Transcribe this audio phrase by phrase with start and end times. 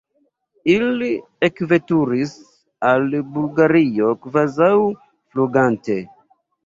[0.75, 1.09] Ili
[1.47, 2.33] ekveturis
[2.93, 3.05] al
[3.35, 4.71] Bulgario kvazaŭ
[5.03, 6.05] flugante.